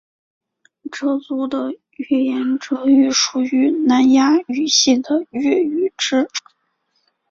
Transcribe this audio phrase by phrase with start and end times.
[0.91, 6.27] 哲族的语言哲语属于南亚语系的越语支。